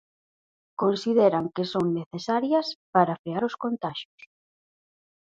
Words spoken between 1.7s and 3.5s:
son necesarias para frear